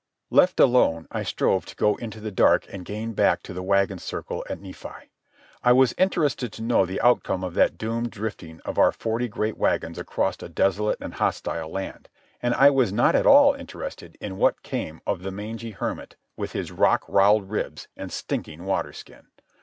Left 0.31 0.59
alone, 0.59 1.07
I 1.11 1.21
strove 1.21 1.67
to 1.67 1.75
go 1.75 1.95
into 1.97 2.19
the 2.19 2.31
dark 2.31 2.65
and 2.73 2.83
gain 2.83 3.13
back 3.13 3.43
to 3.43 3.53
the 3.53 3.61
wagon 3.61 3.99
circle 3.99 4.43
at 4.49 4.59
Nephi. 4.59 5.11
I 5.63 5.73
was 5.73 5.93
interested 5.95 6.51
to 6.53 6.63
know 6.63 6.87
the 6.87 6.99
outcome 7.01 7.43
of 7.43 7.53
that 7.53 7.77
doomed 7.77 8.09
drifting 8.09 8.61
of 8.61 8.79
our 8.79 8.91
forty 8.91 9.27
great 9.27 9.57
wagons 9.59 9.99
across 9.99 10.41
a 10.41 10.49
desolate 10.49 10.97
and 11.01 11.13
hostile 11.13 11.69
land, 11.71 12.09
and 12.41 12.55
I 12.55 12.71
was 12.71 12.91
not 12.91 13.13
at 13.13 13.27
all 13.27 13.53
interested 13.53 14.17
in 14.19 14.37
what 14.37 14.63
came 14.63 15.01
of 15.05 15.21
the 15.21 15.29
mangy 15.29 15.69
hermit 15.69 16.15
with 16.35 16.53
his 16.53 16.71
rock 16.71 17.03
roweled 17.07 17.51
ribs 17.51 17.87
and 17.95 18.11
stinking 18.11 18.63
water 18.65 18.93
skin. 18.93 19.27